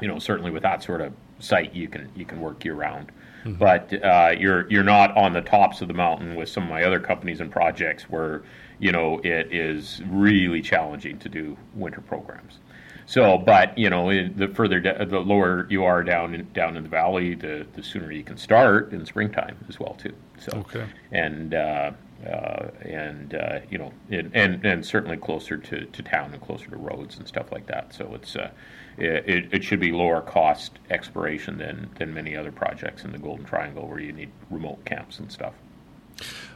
you 0.00 0.08
know 0.08 0.18
certainly 0.18 0.50
with 0.50 0.64
that 0.64 0.82
sort 0.82 1.00
of 1.00 1.12
site, 1.38 1.72
you 1.74 1.88
can 1.88 2.10
you 2.14 2.24
can 2.24 2.40
work 2.40 2.64
year 2.64 2.74
round. 2.74 3.12
Mm-hmm. 3.44 3.54
But 3.54 4.04
uh, 4.04 4.34
you're 4.38 4.70
you're 4.70 4.84
not 4.84 5.16
on 5.16 5.32
the 5.32 5.40
tops 5.40 5.80
of 5.80 5.88
the 5.88 5.94
mountain 5.94 6.34
with 6.34 6.48
some 6.48 6.64
of 6.64 6.68
my 6.68 6.82
other 6.82 7.00
companies 7.00 7.40
and 7.40 7.50
projects 7.50 8.04
where 8.04 8.42
you 8.78 8.92
know 8.92 9.20
it 9.24 9.52
is 9.52 10.02
really 10.08 10.60
challenging 10.60 11.18
to 11.20 11.28
do 11.28 11.56
winter 11.74 12.00
programs. 12.00 12.58
So, 13.06 13.38
but 13.38 13.76
you 13.78 13.88
know, 13.88 14.10
the 14.28 14.48
further 14.48 14.80
de- 14.80 15.06
the 15.06 15.20
lower 15.20 15.66
you 15.70 15.84
are 15.84 16.02
down 16.04 16.34
in, 16.34 16.52
down 16.52 16.76
in 16.76 16.82
the 16.82 16.90
valley, 16.90 17.34
the 17.34 17.66
the 17.72 17.82
sooner 17.82 18.12
you 18.12 18.22
can 18.22 18.36
start 18.36 18.92
in 18.92 19.06
springtime 19.06 19.56
as 19.68 19.80
well 19.80 19.94
too. 19.94 20.14
So, 20.38 20.52
okay. 20.58 20.86
and 21.10 21.54
uh, 21.54 21.92
uh, 22.26 22.68
and 22.82 23.34
uh, 23.34 23.60
you 23.70 23.78
know, 23.78 23.92
and, 24.10 24.64
and, 24.64 24.84
certainly 24.84 25.16
closer 25.16 25.56
to, 25.56 25.84
to 25.84 26.02
town 26.02 26.32
and 26.32 26.42
closer 26.42 26.68
to 26.68 26.76
roads 26.76 27.16
and 27.16 27.28
stuff 27.28 27.52
like 27.52 27.66
that. 27.66 27.94
So 27.94 28.12
it's 28.14 28.34
uh, 28.34 28.50
it, 28.96 29.48
it 29.52 29.64
should 29.64 29.78
be 29.78 29.92
lower 29.92 30.20
cost 30.20 30.78
exploration 30.90 31.58
than 31.58 31.90
than 31.98 32.12
many 32.12 32.36
other 32.36 32.50
projects 32.50 33.04
in 33.04 33.12
the 33.12 33.18
Golden 33.18 33.44
Triangle 33.44 33.86
where 33.86 34.00
you 34.00 34.12
need 34.12 34.30
remote 34.50 34.84
camps 34.84 35.18
and 35.18 35.30
stuff. 35.30 35.54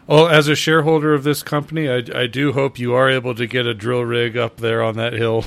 Well, 0.08 0.26
as 0.26 0.48
a 0.48 0.56
shareholder 0.56 1.14
of 1.14 1.22
this 1.22 1.44
company, 1.44 1.88
I, 1.88 2.02
I 2.12 2.26
do 2.26 2.52
hope 2.52 2.80
you 2.80 2.94
are 2.94 3.08
able 3.08 3.36
to 3.36 3.46
get 3.46 3.64
a 3.64 3.74
drill 3.74 4.04
rig 4.04 4.36
up 4.36 4.56
there 4.56 4.82
on 4.82 4.96
that 4.96 5.12
hill. 5.12 5.44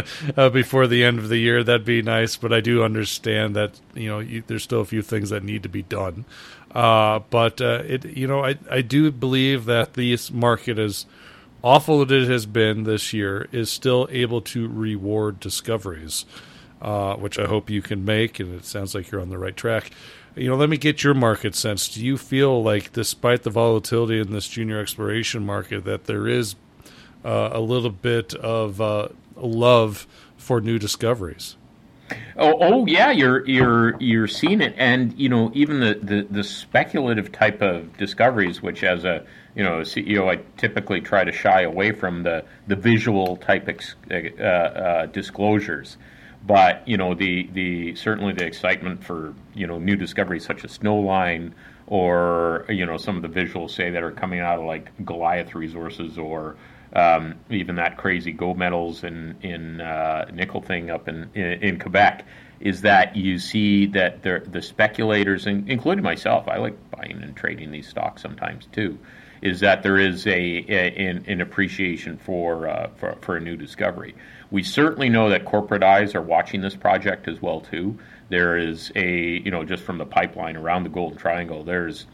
uh, 0.36 0.48
before 0.48 0.86
the 0.86 1.04
end 1.04 1.18
of 1.18 1.28
the 1.28 1.38
year. 1.38 1.62
That'd 1.62 1.84
be 1.84 2.02
nice, 2.02 2.36
but 2.36 2.52
I 2.52 2.60
do 2.60 2.82
understand 2.82 3.54
that 3.56 3.80
you 3.94 4.08
know 4.08 4.18
you, 4.20 4.42
there's 4.46 4.62
still 4.62 4.80
a 4.80 4.84
few 4.84 5.02
things 5.02 5.30
that 5.30 5.42
need 5.42 5.62
to 5.62 5.68
be 5.68 5.82
done. 5.82 6.24
Uh, 6.72 7.20
but 7.30 7.60
uh, 7.60 7.82
it, 7.86 8.04
you 8.04 8.26
know, 8.26 8.44
I 8.44 8.56
I 8.70 8.80
do 8.80 9.10
believe 9.10 9.66
that 9.66 9.94
this 9.94 10.30
market, 10.30 10.78
as 10.78 11.06
awful 11.62 12.02
as 12.02 12.10
it 12.10 12.28
has 12.28 12.46
been 12.46 12.84
this 12.84 13.12
year, 13.12 13.46
is 13.52 13.70
still 13.70 14.08
able 14.10 14.40
to 14.40 14.68
reward 14.68 15.38
discoveries, 15.38 16.24
uh, 16.80 17.14
which 17.16 17.38
I 17.38 17.46
hope 17.46 17.68
you 17.68 17.82
can 17.82 18.04
make. 18.04 18.40
And 18.40 18.54
it 18.54 18.64
sounds 18.64 18.94
like 18.94 19.10
you're 19.10 19.20
on 19.20 19.30
the 19.30 19.38
right 19.38 19.56
track. 19.56 19.90
You 20.34 20.48
know, 20.48 20.56
let 20.56 20.70
me 20.70 20.78
get 20.78 21.04
your 21.04 21.12
market 21.12 21.54
sense. 21.54 21.88
Do 21.88 22.02
you 22.02 22.16
feel 22.16 22.62
like, 22.62 22.94
despite 22.94 23.42
the 23.42 23.50
volatility 23.50 24.18
in 24.18 24.32
this 24.32 24.48
junior 24.48 24.80
exploration 24.80 25.44
market, 25.44 25.84
that 25.84 26.04
there 26.04 26.26
is 26.26 26.54
uh, 27.24 27.50
a 27.52 27.60
little 27.60 27.90
bit 27.90 28.34
of 28.34 28.80
uh, 28.80 29.08
love 29.36 30.06
for 30.36 30.60
new 30.60 30.78
discoveries. 30.78 31.56
Oh, 32.36 32.56
oh 32.60 32.86
yeah, 32.86 33.10
you're 33.10 33.46
you're 33.46 34.00
you're 34.00 34.26
seeing 34.26 34.60
it, 34.60 34.74
and 34.76 35.18
you 35.18 35.28
know 35.28 35.50
even 35.54 35.80
the, 35.80 35.98
the, 36.02 36.26
the 36.30 36.44
speculative 36.44 37.30
type 37.30 37.60
of 37.62 37.96
discoveries, 37.96 38.62
which 38.62 38.82
as 38.84 39.04
a 39.04 39.24
you 39.54 39.62
know 39.62 39.80
a 39.80 39.82
CEO, 39.82 40.30
I 40.30 40.42
typically 40.56 41.00
try 41.00 41.24
to 41.24 41.32
shy 41.32 41.62
away 41.62 41.92
from 41.92 42.22
the 42.22 42.44
the 42.66 42.76
visual 42.76 43.36
type 43.36 43.68
ex, 43.68 43.94
uh, 44.10 44.14
uh, 44.14 45.06
disclosures. 45.06 45.98
But 46.44 46.86
you 46.88 46.96
know 46.96 47.14
the 47.14 47.48
the 47.52 47.94
certainly 47.94 48.32
the 48.32 48.44
excitement 48.44 49.04
for 49.04 49.34
you 49.54 49.66
know 49.66 49.78
new 49.78 49.96
discoveries 49.96 50.44
such 50.44 50.64
as 50.64 50.78
Snowline 50.78 51.52
or 51.86 52.64
you 52.68 52.86
know 52.86 52.96
some 52.96 53.16
of 53.16 53.22
the 53.22 53.28
visuals 53.28 53.70
say 53.70 53.90
that 53.90 54.02
are 54.02 54.10
coming 54.10 54.40
out 54.40 54.58
of 54.58 54.64
like 54.64 54.90
Goliath 55.04 55.54
Resources 55.54 56.18
or 56.18 56.56
um, 56.94 57.36
even 57.50 57.76
that 57.76 57.96
crazy 57.96 58.32
gold 58.32 58.58
medals 58.58 59.04
in 59.04 59.36
in 59.42 59.80
uh, 59.80 60.30
nickel 60.32 60.60
thing 60.60 60.90
up 60.90 61.08
in, 61.08 61.30
in, 61.34 61.62
in 61.62 61.78
Quebec 61.78 62.26
is 62.62 62.82
that 62.82 63.16
you 63.16 63.38
see 63.40 63.86
that 63.86 64.22
the 64.22 64.62
speculators, 64.62 65.46
including 65.46 66.04
myself, 66.04 66.46
I 66.46 66.58
like 66.58 66.76
buying 66.92 67.20
and 67.20 67.36
trading 67.36 67.72
these 67.72 67.88
stocks 67.88 68.22
sometimes 68.22 68.66
too. 68.70 68.98
Is 69.42 69.58
that 69.60 69.82
there 69.82 69.98
is 69.98 70.24
a, 70.28 70.30
a 70.30 70.94
an, 70.96 71.24
an, 71.26 71.40
appreciation 71.40 72.16
for, 72.16 72.68
uh, 72.68 72.90
for 72.94 73.16
for 73.20 73.36
a 73.36 73.40
new 73.40 73.56
discovery? 73.56 74.14
We 74.52 74.62
certainly 74.62 75.08
know 75.08 75.30
that 75.30 75.44
corporate 75.44 75.82
eyes 75.82 76.14
are 76.14 76.22
watching 76.22 76.60
this 76.60 76.76
project 76.76 77.26
as 77.26 77.42
well 77.42 77.60
too. 77.60 77.98
There 78.28 78.56
is 78.56 78.92
a 78.94 79.40
you 79.44 79.50
know 79.50 79.64
just 79.64 79.82
from 79.82 79.98
the 79.98 80.06
pipeline 80.06 80.56
around 80.56 80.84
the 80.84 80.90
Golden 80.90 81.18
Triangle, 81.18 81.64
there's 81.64 82.06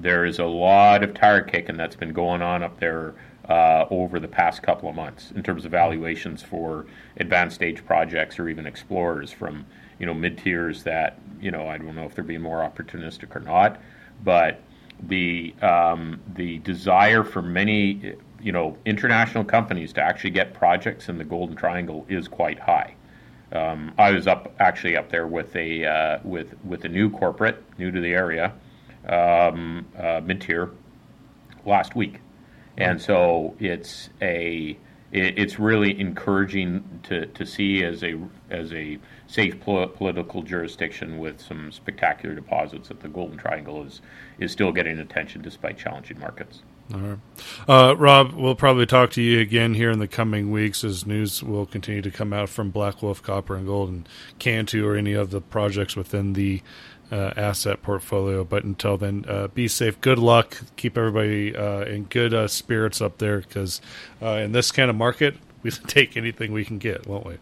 there 0.00 0.24
is 0.24 0.40
a 0.40 0.44
lot 0.44 1.04
of 1.04 1.14
tire 1.14 1.42
kicking 1.42 1.76
that's 1.76 1.94
been 1.94 2.12
going 2.12 2.42
on 2.42 2.64
up 2.64 2.80
there 2.80 3.14
uh, 3.48 3.86
over 3.90 4.20
the 4.20 4.28
past 4.28 4.62
couple 4.62 4.88
of 4.88 4.94
months 4.94 5.32
in 5.32 5.42
terms 5.42 5.64
of 5.64 5.70
valuations 5.70 6.42
for 6.42 6.86
advanced 7.16 7.56
stage 7.56 7.84
projects 7.84 8.38
or 8.38 8.48
even 8.48 8.66
explorers 8.66 9.32
from 9.32 9.66
you 9.98 10.06
know 10.06 10.14
mid 10.14 10.38
tiers 10.38 10.84
that 10.84 11.18
you 11.40 11.50
know 11.50 11.68
I 11.68 11.78
don't 11.78 11.94
know 11.94 12.04
if 12.04 12.14
they're 12.14 12.24
being 12.24 12.42
more 12.42 12.58
opportunistic 12.58 13.34
or 13.34 13.40
not, 13.40 13.80
but 14.22 14.60
the 15.02 15.54
um, 15.60 16.20
the 16.34 16.58
desire 16.58 17.24
for 17.24 17.42
many 17.42 18.14
you 18.40 18.52
know 18.52 18.76
international 18.84 19.44
companies 19.44 19.92
to 19.94 20.00
actually 20.00 20.30
get 20.30 20.54
projects 20.54 21.08
in 21.08 21.18
the 21.18 21.24
Golden 21.24 21.56
Triangle 21.56 22.06
is 22.08 22.28
quite 22.28 22.58
high. 22.58 22.94
Um, 23.52 23.92
I 23.98 24.12
was 24.12 24.26
up 24.26 24.54
actually 24.60 24.96
up 24.96 25.10
there 25.10 25.26
with 25.26 25.54
a 25.56 25.84
uh, 25.84 26.18
with 26.24 26.54
with 26.64 26.84
a 26.84 26.88
new 26.88 27.10
corporate 27.10 27.62
new 27.78 27.90
to 27.90 28.00
the 28.00 28.12
area 28.12 28.52
um, 29.08 29.86
uh, 29.98 30.20
mid 30.24 30.40
tier 30.40 30.70
last 31.66 31.94
week 31.94 32.20
and 32.76 33.00
so 33.00 33.54
it's 33.58 34.10
a 34.20 34.76
it, 35.12 35.38
it's 35.38 35.58
really 35.58 35.98
encouraging 36.00 37.00
to, 37.04 37.26
to 37.26 37.46
see 37.46 37.84
as 37.84 38.02
a 38.02 38.18
as 38.50 38.72
a 38.72 38.98
safe 39.26 39.60
pol- 39.60 39.86
political 39.88 40.42
jurisdiction 40.42 41.18
with 41.18 41.40
some 41.40 41.70
spectacular 41.70 42.34
deposits 42.34 42.88
that 42.88 43.00
the 43.00 43.08
Golden 43.08 43.36
Triangle 43.36 43.84
is 43.84 44.00
is 44.38 44.52
still 44.52 44.72
getting 44.72 44.98
attention 44.98 45.42
despite 45.42 45.78
challenging 45.78 46.18
markets. 46.18 46.62
All 46.92 47.00
right. 47.00 47.18
Uh, 47.68 47.96
Rob, 47.96 48.32
we'll 48.34 48.54
probably 48.54 48.86
talk 48.86 49.10
to 49.12 49.22
you 49.22 49.40
again 49.40 49.74
here 49.74 49.90
in 49.90 49.98
the 49.98 50.08
coming 50.08 50.50
weeks 50.50 50.84
as 50.84 51.06
news 51.06 51.42
will 51.42 51.64
continue 51.64 52.02
to 52.02 52.10
come 52.10 52.32
out 52.32 52.48
from 52.48 52.72
Blackwolf 52.72 53.22
Copper 53.22 53.54
and 53.56 53.66
Gold 53.66 53.88
and 53.88 54.08
Cantoo 54.38 54.84
or 54.84 54.96
any 54.96 55.14
of 55.14 55.30
the 55.30 55.40
projects 55.40 55.96
within 55.96 56.34
the 56.34 56.60
uh, 57.10 57.32
asset 57.36 57.82
portfolio. 57.82 58.44
But 58.44 58.64
until 58.64 58.98
then, 58.98 59.24
uh, 59.28 59.48
be 59.48 59.68
safe. 59.68 60.00
Good 60.00 60.18
luck. 60.18 60.60
Keep 60.76 60.98
everybody 60.98 61.56
uh, 61.56 61.82
in 61.84 62.04
good 62.04 62.34
uh, 62.34 62.48
spirits 62.48 63.00
up 63.00 63.18
there 63.18 63.38
because 63.40 63.80
uh, 64.20 64.36
in 64.36 64.52
this 64.52 64.70
kind 64.70 64.90
of 64.90 64.96
market, 64.96 65.36
we 65.62 65.70
take 65.86 66.16
anything 66.16 66.52
we 66.52 66.64
can 66.64 66.78
get, 66.78 67.06
won't 67.06 67.24
we? 67.24 67.38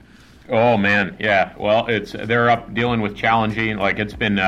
Oh 0.49 0.77
man, 0.77 1.17
yeah. 1.21 1.55
Well, 1.57 1.87
it's 1.87 2.13
they're 2.13 2.51
up 2.51 2.75
dealing 2.75 3.01
with 3.01 3.17
challenging. 3.17 3.79
Like 3.79 4.01
it's 4.01 4.15
been, 4.15 4.39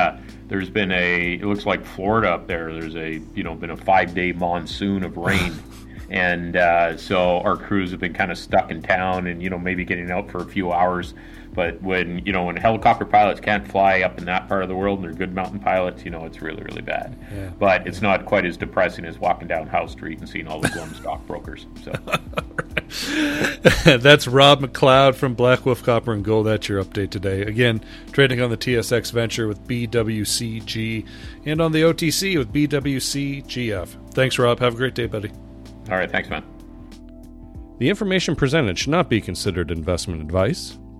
there's 0.47 0.69
been 0.69 0.91
a. 0.91 1.33
It 1.33 1.45
looks 1.45 1.65
like 1.65 1.85
Florida 1.85 2.29
up 2.29 2.47
there. 2.47 2.73
There's 2.73 2.95
a, 2.95 3.21
you 3.35 3.43
know, 3.43 3.55
been 3.55 3.71
a 3.71 3.77
five 3.77 4.13
day 4.13 4.31
monsoon 4.31 5.03
of 5.03 5.17
rain, 5.17 5.53
and 6.09 6.55
uh, 6.55 6.97
so 6.97 7.39
our 7.41 7.57
crews 7.57 7.91
have 7.91 7.99
been 7.99 8.13
kind 8.13 8.31
of 8.31 8.37
stuck 8.37 8.71
in 8.71 8.81
town, 8.81 9.27
and 9.27 9.41
you 9.41 9.49
know 9.49 9.57
maybe 9.57 9.85
getting 9.85 10.11
out 10.11 10.29
for 10.29 10.39
a 10.39 10.45
few 10.45 10.71
hours. 10.71 11.13
But 11.53 11.81
when 11.81 12.25
you 12.25 12.31
know 12.31 12.45
when 12.45 12.55
helicopter 12.55 13.05
pilots 13.05 13.39
can't 13.39 13.67
fly 13.67 14.01
up 14.01 14.17
in 14.17 14.25
that 14.25 14.47
part 14.47 14.63
of 14.63 14.69
the 14.69 14.75
world, 14.75 14.99
and 14.99 15.07
they're 15.07 15.13
good 15.13 15.35
mountain 15.35 15.59
pilots, 15.59 16.03
you 16.03 16.11
know 16.11 16.25
it's 16.25 16.41
really 16.41 16.63
really 16.63 16.81
bad. 16.81 17.15
Yeah. 17.33 17.49
But 17.59 17.87
it's 17.87 18.01
not 18.01 18.25
quite 18.25 18.45
as 18.45 18.57
depressing 18.57 19.05
as 19.05 19.19
walking 19.19 19.47
down 19.47 19.67
Howe 19.67 19.87
Street 19.87 20.19
and 20.19 20.27
seeing 20.27 20.47
all 20.47 20.59
the 20.59 20.69
glum 20.69 20.93
stockbrokers. 21.01 21.67
So 21.83 21.91
that's 23.97 24.27
Rob 24.27 24.61
McLeod 24.61 25.15
from 25.15 25.35
Blackwolf 25.35 25.83
Copper 25.83 26.13
and 26.13 26.23
Gold. 26.23 26.47
That's 26.47 26.67
your 26.67 26.83
update 26.83 27.11
today. 27.11 27.43
Again, 27.43 27.81
trading 28.11 28.41
on 28.41 28.49
the 28.49 28.57
TSX 28.57 29.11
Venture 29.11 29.47
with 29.47 29.65
BWCG 29.67 31.05
and 31.45 31.61
on 31.61 31.71
the 31.71 31.83
OTC 31.83 32.37
with 32.37 32.51
BWCGF. 32.51 34.13
Thanks, 34.13 34.39
Rob. 34.39 34.59
Have 34.59 34.73
a 34.73 34.77
great 34.77 34.95
day, 34.95 35.05
buddy. 35.05 35.31
All 35.89 35.97
right, 35.97 36.09
thanks, 36.09 36.29
man. 36.29 36.43
The 37.79 37.89
information 37.89 38.35
presented 38.35 38.77
should 38.77 38.91
not 38.91 39.09
be 39.09 39.19
considered 39.19 39.71
investment 39.71 40.21
advice. 40.21 40.77